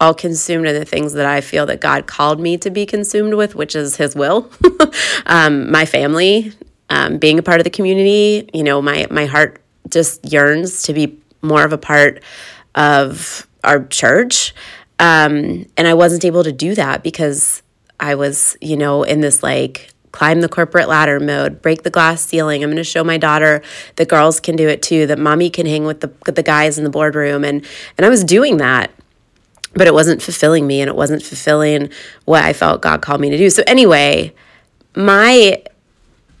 all 0.00 0.14
consumed 0.14 0.66
in 0.66 0.74
the 0.74 0.84
things 0.84 1.12
that 1.12 1.26
I 1.26 1.40
feel 1.40 1.64
that 1.66 1.80
God 1.80 2.06
called 2.06 2.40
me 2.40 2.58
to 2.58 2.70
be 2.70 2.86
consumed 2.86 3.34
with, 3.34 3.54
which 3.54 3.76
is 3.76 3.96
His 3.96 4.16
will, 4.16 4.50
um, 5.26 5.70
my 5.70 5.84
family, 5.84 6.52
um, 6.90 7.18
being 7.18 7.38
a 7.38 7.42
part 7.42 7.60
of 7.60 7.64
the 7.64 7.70
community. 7.70 8.48
You 8.52 8.64
know, 8.64 8.82
my 8.82 9.06
my 9.10 9.26
heart 9.26 9.60
just 9.88 10.30
yearns 10.30 10.82
to 10.84 10.92
be 10.92 11.18
more 11.40 11.64
of 11.64 11.72
a 11.72 11.78
part 11.78 12.22
of 12.74 13.46
our 13.62 13.84
church, 13.86 14.54
um, 14.98 15.66
and 15.76 15.86
I 15.86 15.94
wasn't 15.94 16.24
able 16.24 16.44
to 16.44 16.52
do 16.52 16.74
that 16.74 17.02
because 17.02 17.62
I 18.00 18.16
was, 18.16 18.56
you 18.60 18.76
know, 18.76 19.04
in 19.04 19.20
this 19.20 19.42
like 19.42 19.91
climb 20.12 20.40
the 20.42 20.48
corporate 20.48 20.88
ladder 20.88 21.18
mode, 21.18 21.62
break 21.62 21.82
the 21.82 21.90
glass 21.90 22.24
ceiling. 22.24 22.62
I'm 22.62 22.70
going 22.70 22.76
to 22.76 22.84
show 22.84 23.02
my 23.02 23.16
daughter 23.16 23.62
that 23.96 24.08
girls 24.08 24.38
can 24.38 24.56
do 24.56 24.68
it 24.68 24.82
too, 24.82 25.06
that 25.06 25.18
mommy 25.18 25.50
can 25.50 25.66
hang 25.66 25.84
with 25.84 26.00
the, 26.00 26.12
with 26.26 26.36
the 26.36 26.42
guys 26.42 26.78
in 26.78 26.84
the 26.84 26.90
boardroom. 26.90 27.44
And, 27.44 27.66
and 27.96 28.06
I 28.06 28.08
was 28.08 28.22
doing 28.22 28.58
that, 28.58 28.90
but 29.74 29.86
it 29.86 29.94
wasn't 29.94 30.22
fulfilling 30.22 30.66
me 30.66 30.80
and 30.80 30.88
it 30.88 30.96
wasn't 30.96 31.22
fulfilling 31.22 31.90
what 32.26 32.44
I 32.44 32.52
felt 32.52 32.82
God 32.82 33.00
called 33.02 33.20
me 33.20 33.30
to 33.30 33.38
do. 33.38 33.48
So, 33.50 33.62
anyway, 33.66 34.34
my 34.94 35.62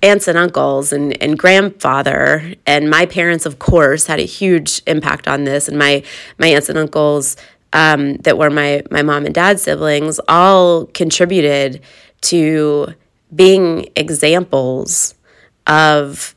aunts 0.02 0.28
and 0.28 0.36
uncles 0.36 0.92
and, 0.92 1.20
and 1.22 1.38
grandfather 1.38 2.54
and 2.66 2.90
my 2.90 3.06
parents 3.06 3.46
of 3.46 3.60
course 3.60 4.06
had 4.06 4.18
a 4.18 4.24
huge 4.24 4.82
impact 4.86 5.28
on 5.28 5.44
this 5.44 5.68
and 5.68 5.78
my 5.78 6.02
my 6.38 6.48
aunts 6.48 6.68
and 6.68 6.76
uncles 6.76 7.36
um, 7.72 8.16
that 8.18 8.36
were 8.36 8.50
my 8.50 8.82
my 8.90 9.02
mom 9.02 9.24
and 9.24 9.34
dad 9.34 9.60
siblings 9.60 10.20
all 10.26 10.86
contributed 10.86 11.80
to 12.20 12.94
being 13.34 13.88
examples 13.96 15.14
of 15.66 16.34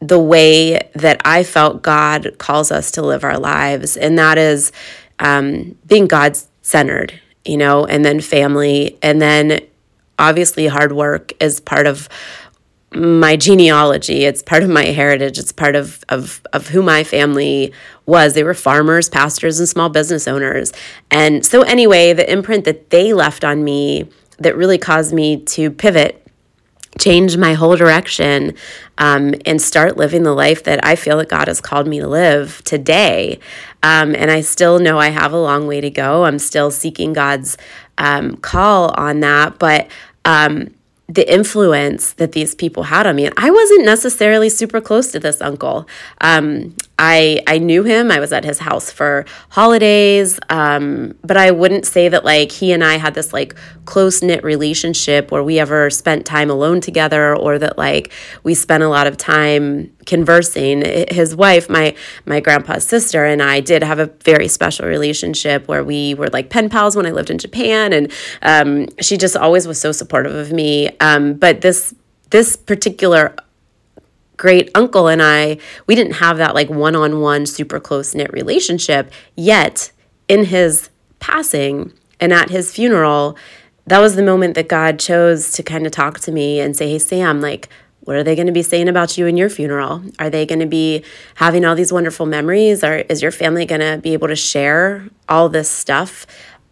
the 0.00 0.18
way 0.18 0.88
that 0.94 1.20
I 1.24 1.44
felt 1.44 1.82
God 1.82 2.36
calls 2.38 2.72
us 2.72 2.90
to 2.92 3.02
live 3.02 3.24
our 3.24 3.38
lives, 3.38 3.96
and 3.96 4.18
that 4.18 4.38
is 4.38 4.72
um, 5.18 5.76
being 5.86 6.06
God 6.06 6.36
centered, 6.62 7.20
you 7.44 7.56
know, 7.56 7.86
and 7.86 8.04
then 8.04 8.20
family, 8.20 8.98
and 9.02 9.22
then 9.22 9.60
obviously 10.18 10.66
hard 10.66 10.92
work 10.92 11.32
is 11.40 11.60
part 11.60 11.86
of 11.86 12.08
my 12.94 13.36
genealogy. 13.36 14.24
It's 14.24 14.42
part 14.42 14.62
of 14.62 14.68
my 14.68 14.84
heritage. 14.86 15.38
It's 15.38 15.52
part 15.52 15.76
of, 15.76 16.04
of 16.08 16.42
of 16.52 16.68
who 16.68 16.82
my 16.82 17.04
family 17.04 17.72
was. 18.04 18.34
They 18.34 18.44
were 18.44 18.54
farmers 18.54 19.08
pastors 19.08 19.58
and 19.58 19.68
small 19.68 19.88
business 19.88 20.28
owners. 20.28 20.72
And 21.10 21.44
so 21.44 21.62
anyway 21.62 22.12
the 22.12 22.30
imprint 22.30 22.64
that 22.64 22.90
they 22.90 23.12
left 23.12 23.44
on 23.44 23.64
me 23.64 24.10
that 24.42 24.56
really 24.56 24.78
caused 24.78 25.12
me 25.12 25.40
to 25.42 25.70
pivot 25.70 26.18
change 26.98 27.36
my 27.36 27.54
whole 27.54 27.76
direction 27.76 28.54
um, 28.98 29.34
and 29.46 29.62
start 29.62 29.96
living 29.96 30.24
the 30.24 30.34
life 30.34 30.64
that 30.64 30.84
I 30.84 30.94
feel 30.94 31.16
that 31.18 31.28
God 31.28 31.48
has 31.48 31.60
called 31.60 31.86
me 31.86 32.00
to 32.00 32.06
live 32.06 32.62
today. 32.64 33.38
Um, 33.82 34.14
and 34.14 34.30
I 34.30 34.42
still 34.42 34.78
know 34.78 34.98
I 34.98 35.08
have 35.08 35.32
a 35.32 35.40
long 35.40 35.66
way 35.66 35.80
to 35.80 35.90
go. 35.90 36.24
I'm 36.24 36.38
still 36.38 36.70
seeking 36.70 37.12
God's 37.12 37.56
um, 37.98 38.36
call 38.36 38.90
on 38.90 39.20
that. 39.20 39.58
But 39.58 39.88
um, 40.24 40.74
the 41.08 41.30
influence 41.32 42.12
that 42.14 42.32
these 42.32 42.54
people 42.54 42.84
had 42.84 43.06
on 43.06 43.16
me. 43.16 43.26
And 43.26 43.34
I 43.36 43.50
wasn't 43.50 43.84
necessarily 43.84 44.48
super 44.48 44.80
close 44.80 45.12
to 45.12 45.18
this 45.18 45.40
uncle. 45.40 45.88
Um, 46.20 46.74
I 46.98 47.42
I 47.46 47.58
knew 47.58 47.82
him. 47.82 48.10
I 48.10 48.20
was 48.20 48.32
at 48.32 48.44
his 48.44 48.58
house 48.58 48.90
for 48.90 49.24
holidays, 49.48 50.38
um, 50.50 51.14
but 51.22 51.36
I 51.36 51.50
wouldn't 51.50 51.86
say 51.86 52.08
that 52.08 52.24
like 52.24 52.52
he 52.52 52.72
and 52.72 52.84
I 52.84 52.96
had 52.96 53.14
this 53.14 53.32
like 53.32 53.54
close 53.84 54.22
knit 54.22 54.44
relationship 54.44 55.30
where 55.30 55.42
we 55.42 55.58
ever 55.58 55.90
spent 55.90 56.26
time 56.26 56.50
alone 56.50 56.80
together, 56.80 57.34
or 57.36 57.58
that 57.58 57.78
like 57.78 58.12
we 58.42 58.54
spent 58.54 58.82
a 58.82 58.88
lot 58.88 59.06
of 59.06 59.16
time 59.16 59.92
conversing. 60.06 60.82
His 61.10 61.34
wife, 61.34 61.68
my 61.68 61.94
my 62.26 62.40
grandpa's 62.40 62.84
sister, 62.84 63.24
and 63.24 63.42
I 63.42 63.60
did 63.60 63.82
have 63.82 63.98
a 63.98 64.06
very 64.24 64.48
special 64.48 64.86
relationship 64.86 65.66
where 65.68 65.82
we 65.82 66.14
were 66.14 66.28
like 66.28 66.50
pen 66.50 66.68
pals 66.68 66.94
when 66.94 67.06
I 67.06 67.10
lived 67.10 67.30
in 67.30 67.38
Japan, 67.38 67.92
and 67.92 68.12
um, 68.42 68.86
she 69.00 69.16
just 69.16 69.36
always 69.36 69.66
was 69.66 69.80
so 69.80 69.92
supportive 69.92 70.34
of 70.34 70.52
me. 70.52 70.90
Um, 70.98 71.34
but 71.34 71.62
this 71.62 71.94
this 72.30 72.56
particular 72.56 73.34
great 74.36 74.70
uncle 74.74 75.08
and 75.08 75.22
I, 75.22 75.58
we 75.86 75.94
didn't 75.94 76.14
have 76.14 76.38
that 76.38 76.54
like 76.54 76.70
one 76.70 76.96
on 76.96 77.20
one, 77.20 77.46
super 77.46 77.80
close 77.80 78.14
knit 78.14 78.32
relationship. 78.32 79.12
Yet, 79.36 79.92
in 80.28 80.44
his 80.46 80.90
passing 81.18 81.92
and 82.20 82.32
at 82.32 82.50
his 82.50 82.72
funeral, 82.72 83.36
that 83.86 83.98
was 83.98 84.16
the 84.16 84.22
moment 84.22 84.54
that 84.54 84.68
God 84.68 84.98
chose 84.98 85.52
to 85.52 85.62
kind 85.62 85.86
of 85.86 85.92
talk 85.92 86.20
to 86.20 86.32
me 86.32 86.60
and 86.60 86.76
say, 86.76 86.90
Hey, 86.90 86.98
Sam, 86.98 87.40
like, 87.40 87.68
what 88.00 88.16
are 88.16 88.24
they 88.24 88.34
going 88.34 88.46
to 88.46 88.52
be 88.52 88.62
saying 88.62 88.88
about 88.88 89.16
you 89.16 89.26
in 89.26 89.36
your 89.36 89.48
funeral? 89.48 90.02
Are 90.18 90.28
they 90.28 90.44
going 90.44 90.58
to 90.58 90.66
be 90.66 91.04
having 91.36 91.64
all 91.64 91.76
these 91.76 91.92
wonderful 91.92 92.26
memories? 92.26 92.82
Or 92.82 92.96
is 92.96 93.22
your 93.22 93.30
family 93.30 93.64
going 93.64 93.80
to 93.80 93.98
be 94.02 94.12
able 94.12 94.28
to 94.28 94.36
share 94.36 95.08
all 95.28 95.48
this 95.48 95.70
stuff 95.70 96.26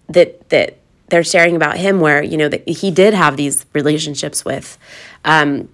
that, 0.09 0.49
that, 0.49 0.77
they're 1.11 1.25
sharing 1.25 1.57
about 1.57 1.77
him 1.77 2.01
where 2.01 2.23
you 2.23 2.37
know 2.37 2.49
that 2.49 2.67
he 2.69 2.91
did 2.91 3.13
have 3.13 3.37
these 3.37 3.67
relationships 3.73 4.45
with 4.45 4.79
um, 5.25 5.69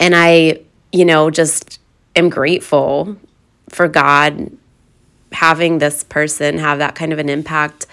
and 0.00 0.14
i 0.14 0.58
you 0.94 1.04
know, 1.04 1.28
just 1.28 1.80
am 2.14 2.30
grateful 2.30 3.16
for 3.68 3.88
God 3.88 4.56
having 5.32 5.78
this 5.78 6.04
person 6.04 6.58
have 6.58 6.78
that 6.78 6.94
kind 6.94 7.12
of 7.12 7.18
an 7.18 7.28
impact 7.28 7.86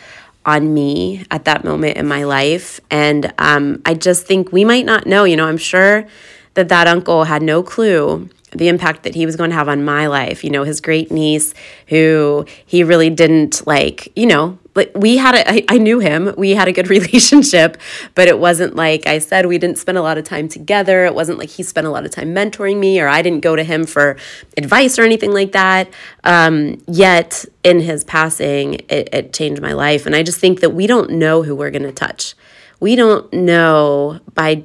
on 0.46 0.72
me 0.72 1.25
at 1.31 1.46
that 1.46 1.63
moment 1.63 1.98
in 1.98 2.08
my 2.08 2.24
life. 2.24 2.79
And 2.91 3.34
um, 3.39 3.81
I 3.88 3.96
just 3.96 4.27
think 4.27 4.51
we 4.51 4.63
might 4.63 4.86
not 4.86 5.08
know, 5.08 5.24
you 5.24 5.36
know, 5.36 5.48
I'm 5.48 5.58
sure 5.58 6.05
that 6.53 6.70
that 6.70 6.88
uncle 6.88 7.24
had 7.24 7.41
no 7.41 7.63
clue 7.63 8.29
the 8.51 8.67
impact 8.67 9.03
that 9.03 9.15
he 9.15 9.25
was 9.25 9.36
going 9.36 9.50
to 9.50 9.55
have 9.55 9.70
on 9.70 9.84
my 9.84 10.08
life. 10.08 10.43
You 10.43 10.50
know, 10.50 10.63
his 10.63 10.81
great 10.81 11.12
niece, 11.12 11.53
who 11.88 12.46
he 12.65 12.84
really 12.84 13.10
didn't 13.10 13.65
like, 13.65 14.12
you 14.15 14.25
know, 14.25 14.58
but 14.74 14.91
we 14.98 15.17
had 15.17 15.36
a, 15.36 15.50
I, 15.50 15.65
I 15.70 15.77
knew 15.77 16.00
him. 16.00 16.34
We 16.38 16.51
had 16.51 16.67
a 16.67 16.72
good 16.72 16.89
relationship, 16.89 17.77
but 18.15 18.27
it 18.27 18.39
wasn't 18.39 18.75
like 18.75 19.08
I 19.08 19.20
said, 19.20 19.46
we 19.46 19.58
didn't 19.58 19.77
spend 19.77 19.98
a 19.98 20.01
lot 20.01 20.17
of 20.17 20.24
time 20.24 20.48
together. 20.48 21.05
It 21.05 21.15
wasn't 21.15 21.39
like 21.39 21.50
he 21.50 21.63
spent 21.63 21.88
a 21.88 21.89
lot 21.89 22.05
of 22.05 22.12
time 22.12 22.34
mentoring 22.34 22.77
me 22.77 23.00
or 23.00 23.08
I 23.08 23.22
didn't 23.22 23.41
go 23.41 23.55
to 23.55 23.63
him 23.63 23.86
for 23.86 24.17
advice 24.58 24.98
or 25.00 25.03
anything 25.03 25.31
like 25.31 25.53
that. 25.53 25.89
Um, 26.24 26.81
yet 26.88 27.46
in 27.63 27.79
his 27.79 28.03
passing, 28.03 28.75
it, 28.89 29.10
it 29.13 29.34
changed 29.34 29.62
my 29.62 29.74
life. 29.74 30.05
And 30.05 30.15
I 30.15 30.24
just 30.24 30.39
think 30.39 30.60
that 30.62 30.72
we 30.72 30.88
don't 30.88 31.12
know 31.12 31.43
who 31.43 31.55
we're 31.55 31.72
going 31.72 31.84
to 31.84 31.91
touch. 31.91 32.36
We 32.79 32.96
don't 32.96 33.31
know 33.31 34.20
by 34.34 34.63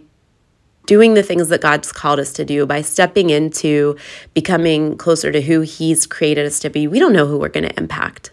doing 0.87 1.15
the 1.15 1.23
things 1.23 1.49
that 1.49 1.61
God's 1.61 1.93
called 1.93 2.19
us 2.19 2.33
to 2.35 2.45
do, 2.45 2.67
by 2.67 2.83
stepping 2.83 3.31
into 3.31 3.97
becoming 4.35 4.97
closer 4.97 5.31
to 5.33 5.43
who 5.43 5.61
He's 5.61 6.07
created 6.07 6.47
us 6.47 6.59
to 6.61 6.71
be, 6.71 6.87
we 6.87 6.99
don't 6.99 7.13
know 7.13 7.27
who 7.27 7.39
we're 7.39 7.49
going 7.49 7.69
to 7.69 7.79
impact. 7.79 8.33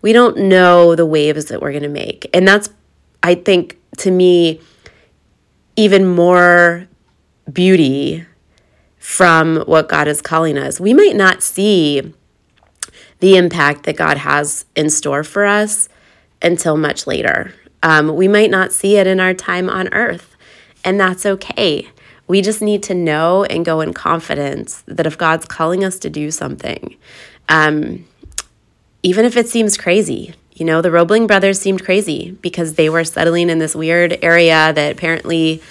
We 0.00 0.12
don't 0.12 0.36
know 0.36 0.94
the 0.94 1.06
waves 1.06 1.46
that 1.46 1.60
we're 1.60 1.72
going 1.72 1.82
to 1.82 1.88
make. 1.88 2.28
And 2.32 2.46
that's, 2.46 2.70
I 3.22 3.34
think, 3.34 3.78
to 3.98 4.10
me, 4.10 4.60
even 5.76 6.06
more 6.06 6.88
beauty 7.52 8.24
from 8.98 9.58
what 9.66 9.88
God 9.88 10.06
is 10.06 10.20
calling 10.20 10.58
us. 10.58 10.78
We 10.78 10.94
might 10.94 11.16
not 11.16 11.42
see 11.42 12.14
the 13.20 13.36
impact 13.36 13.84
that 13.84 13.96
God 13.96 14.18
has 14.18 14.64
in 14.76 14.90
store 14.90 15.24
for 15.24 15.44
us 15.44 15.88
until 16.42 16.76
much 16.76 17.06
later. 17.06 17.54
Um, 17.82 18.14
we 18.14 18.28
might 18.28 18.50
not 18.50 18.72
see 18.72 18.96
it 18.96 19.06
in 19.06 19.18
our 19.18 19.34
time 19.34 19.68
on 19.68 19.92
earth 19.92 20.27
and 20.88 20.98
that's 20.98 21.26
okay. 21.26 21.86
We 22.28 22.40
just 22.40 22.62
need 22.62 22.82
to 22.84 22.94
know 22.94 23.44
and 23.44 23.62
go 23.62 23.82
in 23.82 23.92
confidence 23.92 24.82
that 24.86 25.06
if 25.06 25.18
God's 25.18 25.44
calling 25.44 25.84
us 25.84 25.98
to 25.98 26.08
do 26.08 26.30
something, 26.30 26.96
um, 27.50 28.06
even 29.02 29.26
if 29.26 29.36
it 29.36 29.50
seems 29.50 29.76
crazy, 29.76 30.32
you 30.54 30.64
know, 30.64 30.80
the 30.80 30.90
Roebling 30.90 31.26
brothers 31.26 31.60
seemed 31.60 31.84
crazy 31.84 32.38
because 32.40 32.76
they 32.76 32.88
were 32.88 33.04
settling 33.04 33.50
in 33.50 33.58
this 33.58 33.76
weird 33.76 34.18
area 34.22 34.72
that 34.72 34.92
apparently 34.92 35.62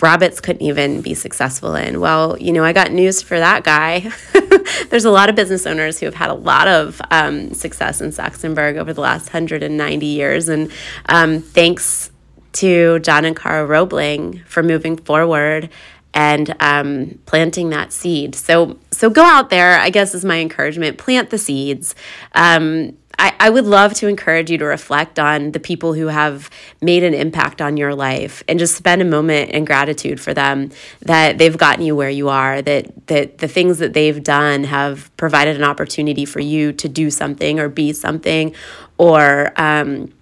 rabbits 0.00 0.40
couldn't 0.40 0.62
even 0.62 1.02
be 1.02 1.12
successful 1.12 1.74
in. 1.74 2.00
Well, 2.00 2.38
you 2.38 2.54
know, 2.54 2.64
I 2.64 2.72
got 2.72 2.92
news 2.92 3.20
for 3.20 3.38
that 3.38 3.62
guy. 3.62 4.10
There's 4.88 5.04
a 5.04 5.10
lot 5.10 5.28
of 5.28 5.36
business 5.36 5.66
owners 5.66 6.00
who 6.00 6.06
have 6.06 6.14
had 6.14 6.30
a 6.30 6.34
lot 6.34 6.66
of 6.66 6.98
um, 7.10 7.52
success 7.52 8.00
in 8.00 8.08
Saxonburg 8.08 8.78
over 8.78 8.94
the 8.94 9.02
last 9.02 9.34
190 9.34 10.06
years. 10.06 10.48
And 10.48 10.72
um, 11.10 11.40
thanks 11.40 12.10
to 12.54 12.98
John 13.00 13.24
and 13.24 13.36
Carl 13.36 13.66
Roebling 13.66 14.42
for 14.46 14.62
moving 14.62 14.96
forward 14.96 15.70
and 16.14 16.54
um, 16.60 17.18
planting 17.26 17.70
that 17.70 17.92
seed. 17.92 18.34
So, 18.34 18.78
so 18.92 19.10
go 19.10 19.22
out 19.24 19.50
there. 19.50 19.78
I 19.78 19.90
guess 19.90 20.14
is 20.14 20.24
my 20.24 20.38
encouragement. 20.38 20.96
Plant 20.96 21.30
the 21.30 21.38
seeds. 21.38 21.94
Um, 22.32 22.96
I, 23.18 23.34
I 23.38 23.50
would 23.50 23.64
love 23.64 23.94
to 23.94 24.08
encourage 24.08 24.50
you 24.50 24.58
to 24.58 24.64
reflect 24.64 25.18
on 25.18 25.52
the 25.52 25.60
people 25.60 25.92
who 25.92 26.08
have 26.08 26.50
made 26.80 27.04
an 27.04 27.14
impact 27.14 27.60
on 27.60 27.76
your 27.76 27.94
life 27.94 28.42
and 28.48 28.58
just 28.58 28.76
spend 28.76 29.02
a 29.02 29.04
moment 29.04 29.50
in 29.50 29.64
gratitude 29.64 30.20
for 30.20 30.34
them 30.34 30.70
that 31.02 31.38
they've 31.38 31.56
gotten 31.56 31.84
you 31.84 31.94
where 31.94 32.10
you 32.10 32.28
are, 32.28 32.62
that, 32.62 33.06
that 33.06 33.38
the 33.38 33.48
things 33.48 33.78
that 33.78 33.92
they've 33.92 34.22
done 34.22 34.64
have 34.64 35.14
provided 35.16 35.56
an 35.56 35.64
opportunity 35.64 36.24
for 36.24 36.40
you 36.40 36.72
to 36.72 36.88
do 36.88 37.10
something 37.10 37.60
or 37.60 37.68
be 37.68 37.92
something 37.92 38.54
or 38.98 39.52
um, 39.56 40.12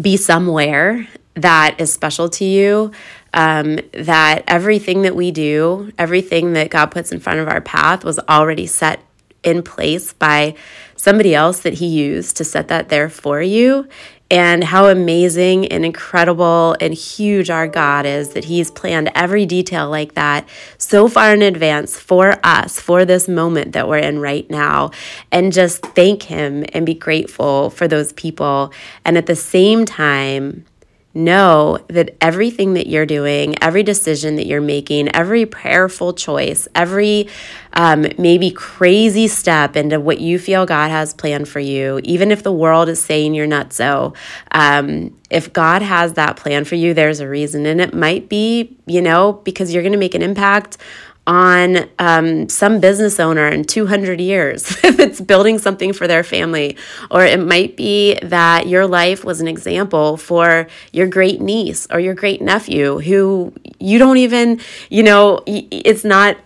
be 0.00 0.16
somewhere 0.16 1.06
that 1.34 1.76
is 1.80 1.92
special 1.92 2.28
to 2.30 2.44
you. 2.44 2.92
Um, 3.34 3.78
that 3.92 4.44
everything 4.46 5.02
that 5.02 5.16
we 5.16 5.30
do, 5.30 5.90
everything 5.98 6.52
that 6.52 6.68
God 6.68 6.86
puts 6.86 7.12
in 7.12 7.20
front 7.20 7.40
of 7.40 7.48
our 7.48 7.62
path 7.62 8.04
was 8.04 8.18
already 8.28 8.66
set 8.66 9.00
in 9.42 9.62
place 9.62 10.12
by 10.12 10.54
somebody 10.96 11.34
else 11.34 11.60
that 11.60 11.74
He 11.74 11.86
used 11.86 12.36
to 12.36 12.44
set 12.44 12.68
that 12.68 12.90
there 12.90 13.08
for 13.08 13.40
you 13.40 13.88
and 14.32 14.64
how 14.64 14.88
amazing 14.88 15.68
and 15.68 15.84
incredible 15.84 16.74
and 16.80 16.94
huge 16.94 17.50
our 17.50 17.68
God 17.68 18.06
is 18.06 18.30
that 18.30 18.46
He's 18.46 18.70
planned 18.70 19.10
every 19.14 19.44
detail 19.44 19.90
like 19.90 20.14
that 20.14 20.48
so 20.78 21.06
far 21.06 21.34
in 21.34 21.42
advance 21.42 21.98
for 21.98 22.36
us, 22.42 22.80
for 22.80 23.04
this 23.04 23.28
moment 23.28 23.72
that 23.72 23.88
we're 23.88 23.98
in 23.98 24.20
right 24.20 24.48
now. 24.50 24.90
And 25.30 25.52
just 25.52 25.82
thank 25.82 26.22
Him 26.22 26.64
and 26.72 26.86
be 26.86 26.94
grateful 26.94 27.68
for 27.68 27.86
those 27.86 28.14
people. 28.14 28.72
And 29.04 29.18
at 29.18 29.26
the 29.26 29.36
same 29.36 29.84
time, 29.84 30.64
know 31.14 31.78
that 31.88 32.16
everything 32.20 32.74
that 32.74 32.86
you're 32.86 33.06
doing, 33.06 33.54
every 33.62 33.82
decision 33.82 34.36
that 34.36 34.46
you're 34.46 34.60
making, 34.60 35.14
every 35.14 35.44
prayerful 35.46 36.14
choice, 36.14 36.66
every 36.74 37.28
um, 37.74 38.06
maybe 38.18 38.50
crazy 38.50 39.28
step 39.28 39.76
into 39.76 40.00
what 40.00 40.20
you 40.20 40.38
feel 40.38 40.66
God 40.66 40.90
has 40.90 41.14
planned 41.14 41.48
for 41.48 41.60
you, 41.60 42.00
even 42.04 42.30
if 42.30 42.42
the 42.42 42.52
world 42.52 42.88
is 42.88 43.02
saying 43.02 43.34
you're 43.34 43.46
not 43.46 43.72
so, 43.72 44.14
um, 44.52 45.16
if 45.30 45.52
God 45.52 45.82
has 45.82 46.14
that 46.14 46.36
plan 46.36 46.64
for 46.64 46.74
you, 46.74 46.94
there's 46.94 47.20
a 47.20 47.28
reason. 47.28 47.66
And 47.66 47.80
it 47.80 47.94
might 47.94 48.28
be, 48.28 48.76
you 48.86 49.00
know, 49.00 49.34
because 49.44 49.72
you're 49.72 49.82
going 49.82 49.92
to 49.92 49.98
make 49.98 50.14
an 50.14 50.22
impact 50.22 50.78
on 51.26 51.88
um, 51.98 52.48
some 52.48 52.80
business 52.80 53.20
owner 53.20 53.46
in 53.46 53.64
200 53.64 54.20
years 54.20 54.70
if 54.84 54.98
it's 54.98 55.20
building 55.20 55.58
something 55.58 55.92
for 55.92 56.06
their 56.08 56.24
family. 56.24 56.76
Or 57.10 57.24
it 57.24 57.40
might 57.40 57.76
be 57.76 58.18
that 58.22 58.66
your 58.66 58.86
life 58.86 59.24
was 59.24 59.40
an 59.40 59.48
example 59.48 60.16
for 60.16 60.66
your 60.92 61.06
great 61.06 61.40
niece 61.40 61.86
or 61.90 62.00
your 62.00 62.14
great 62.14 62.42
nephew 62.42 62.98
who 62.98 63.52
you 63.78 63.98
don't 63.98 64.16
even, 64.18 64.60
you 64.90 65.02
know, 65.02 65.42
it's 65.46 66.04
not, 66.04 66.36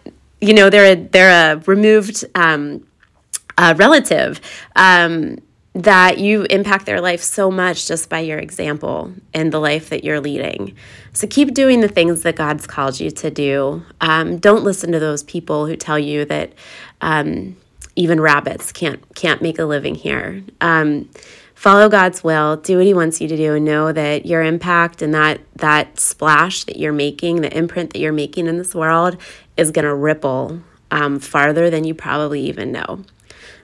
you 0.40 0.52
know, 0.52 0.68
they're 0.68 0.92
a, 0.92 0.94
they're 0.94 1.54
a 1.54 1.62
removed 1.66 2.24
um, 2.34 2.86
relative. 3.58 4.40
Um, 4.74 5.38
that 5.76 6.18
you 6.18 6.44
impact 6.44 6.86
their 6.86 7.02
life 7.02 7.22
so 7.22 7.50
much 7.50 7.86
just 7.86 8.08
by 8.08 8.20
your 8.20 8.38
example 8.38 9.12
and 9.34 9.52
the 9.52 9.58
life 9.58 9.90
that 9.90 10.04
you're 10.04 10.20
leading. 10.20 10.74
So 11.12 11.26
keep 11.26 11.52
doing 11.52 11.80
the 11.82 11.88
things 11.88 12.22
that 12.22 12.34
God's 12.34 12.66
called 12.66 12.98
you 12.98 13.10
to 13.10 13.30
do. 13.30 13.84
Um, 14.00 14.38
don't 14.38 14.64
listen 14.64 14.90
to 14.92 14.98
those 14.98 15.22
people 15.22 15.66
who 15.66 15.76
tell 15.76 15.98
you 15.98 16.24
that 16.24 16.54
um, 17.02 17.56
even 17.94 18.20
rabbits 18.20 18.72
can't 18.72 19.02
can't 19.14 19.42
make 19.42 19.58
a 19.58 19.66
living 19.66 19.94
here. 19.94 20.42
Um, 20.62 21.10
follow 21.54 21.90
God's 21.90 22.24
will. 22.24 22.56
Do 22.56 22.78
what 22.78 22.86
He 22.86 22.94
wants 22.94 23.20
you 23.20 23.28
to 23.28 23.36
do, 23.36 23.54
and 23.54 23.64
know 23.66 23.92
that 23.92 24.24
your 24.24 24.42
impact 24.42 25.02
and 25.02 25.12
that 25.12 25.40
that 25.56 26.00
splash 26.00 26.64
that 26.64 26.78
you're 26.78 26.92
making, 26.92 27.42
the 27.42 27.54
imprint 27.54 27.92
that 27.92 27.98
you're 27.98 28.12
making 28.12 28.46
in 28.46 28.56
this 28.56 28.74
world, 28.74 29.18
is 29.58 29.70
going 29.70 29.84
to 29.84 29.94
ripple 29.94 30.62
um, 30.90 31.18
farther 31.18 31.68
than 31.68 31.84
you 31.84 31.94
probably 31.94 32.40
even 32.42 32.72
know. 32.72 33.04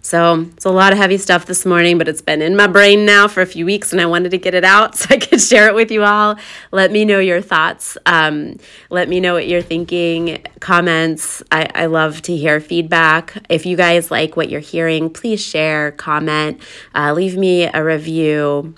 So 0.05 0.49
it's 0.57 0.65
a 0.65 0.71
lot 0.71 0.93
of 0.93 0.99
heavy 0.99 1.17
stuff 1.17 1.47
this 1.47 1.65
morning, 1.65 1.97
but 1.97 2.09
it's 2.09 2.21
been 2.21 2.43
in 2.43 2.57
my 2.57 2.67
brain 2.67 3.07
now 3.07 3.29
for 3.29 3.41
a 3.41 3.47
few 3.47 3.65
weeks 3.65 3.93
and 3.93 4.01
I 4.01 4.07
wanted 4.07 4.31
to 4.33 4.39
get 4.39 4.53
it 4.53 4.65
out 4.65 4.97
so 4.99 5.15
I 5.15 5.17
could 5.19 5.41
share 5.41 5.69
it 5.69 5.75
with 5.77 5.93
you 5.93 6.03
all. 6.03 6.37
Let 6.73 6.91
me 6.91 7.05
know 7.05 7.21
your 7.21 7.41
thoughts. 7.41 7.97
Um, 8.05 8.59
let 8.91 9.09
me 9.09 9.21
know 9.21 9.35
what 9.35 9.47
you're 9.47 9.63
thinking, 9.63 10.45
comments. 10.59 11.43
I, 11.53 11.69
I 11.73 11.87
love 11.87 12.21
to 12.23 12.37
hear 12.37 12.61
feedback. 12.61 13.47
If 13.49 13.65
you 13.65 13.77
guys 13.77 14.11
like 14.11 14.37
what 14.37 14.51
you're 14.51 14.61
hearing, 14.61 15.09
please 15.09 15.41
share, 15.41 15.93
comment, 15.93 16.61
uh, 16.97 17.13
leave 17.13 17.37
me 17.37 17.65
a 17.73 17.83
review 17.83 18.75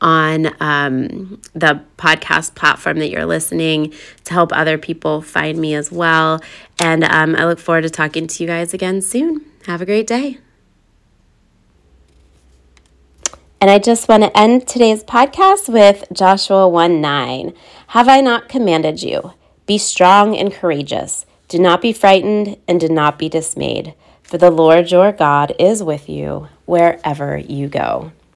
on 0.00 0.46
um, 0.60 1.40
the 1.54 1.80
podcast 1.98 2.56
platform 2.56 2.98
that 2.98 3.10
you're 3.10 3.26
listening 3.26 3.94
to 4.24 4.32
help 4.32 4.52
other 4.52 4.76
people 4.76 5.22
find 5.22 5.58
me 5.58 5.74
as 5.74 5.92
well. 5.92 6.40
And 6.80 7.04
um, 7.04 7.36
I 7.36 7.46
look 7.46 7.60
forward 7.60 7.82
to 7.82 7.90
talking 7.90 8.26
to 8.26 8.42
you 8.42 8.48
guys 8.48 8.74
again 8.74 9.00
soon. 9.00 9.44
Have 9.66 9.82
a 9.82 9.84
great 9.84 10.06
day. 10.06 10.38
And 13.60 13.68
I 13.68 13.80
just 13.80 14.08
want 14.08 14.22
to 14.22 14.38
end 14.38 14.68
today's 14.68 15.02
podcast 15.02 15.68
with 15.68 16.04
Joshua 16.12 16.68
1 16.68 17.00
9. 17.00 17.52
Have 17.88 18.06
I 18.06 18.20
not 18.20 18.48
commanded 18.48 19.02
you? 19.02 19.32
Be 19.66 19.76
strong 19.76 20.36
and 20.36 20.52
courageous. 20.52 21.26
Do 21.48 21.58
not 21.58 21.82
be 21.82 21.92
frightened 21.92 22.58
and 22.68 22.78
do 22.78 22.88
not 22.88 23.18
be 23.18 23.28
dismayed, 23.28 23.94
for 24.22 24.38
the 24.38 24.52
Lord 24.52 24.92
your 24.92 25.10
God 25.10 25.52
is 25.58 25.82
with 25.82 26.08
you 26.08 26.46
wherever 26.64 27.36
you 27.36 27.66
go. 27.66 28.12